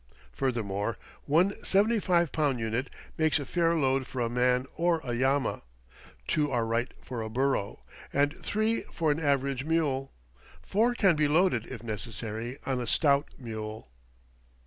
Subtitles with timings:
[0.31, 0.97] Furthermore,
[1.27, 5.61] one seventy five pound unit makes a fair load for a man or a llama,
[6.25, 10.11] two are right for a burro, and three for an average mule.
[10.63, 13.91] Four can be loaded, if necessary, on a stout mule.